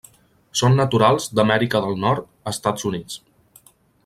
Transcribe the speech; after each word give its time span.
Són 0.61 0.77
naturals 0.79 1.29
d'Amèrica 1.41 1.83
del 1.85 2.01
Nord, 2.07 2.27
Estats 2.53 2.89
Units. 2.93 3.23